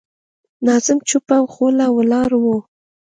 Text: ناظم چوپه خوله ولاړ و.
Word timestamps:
ناظم 0.65 0.99
چوپه 1.09 1.37
خوله 1.53 1.87
ولاړ 1.97 2.31
و. 2.43 2.45